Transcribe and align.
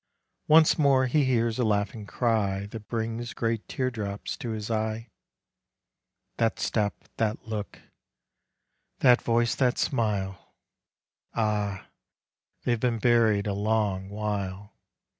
Once 0.47 0.79
more 0.79 1.05
he 1.05 1.25
hears 1.25 1.59
a 1.59 1.63
laughing 1.63 2.07
cry 2.07 2.65
That 2.65 2.87
brings 2.87 3.35
great 3.35 3.67
tear 3.67 3.91
drops 3.91 4.35
to 4.37 4.49
his 4.49 4.71
eye.— 4.71 5.11
That 6.39 6.57
step,— 6.59 6.95
that 7.17 7.47
look,— 7.47 7.79
that 9.01 9.21
voice,— 9.21 9.53
that 9.61 9.77
smile. 9.77 10.55
Ah! 11.35 11.85
they 12.63 12.73
've 12.73 12.79
been 12.79 12.97
buried 12.97 13.45
a 13.45 13.53
long 13.53 14.09
while 14.09 14.73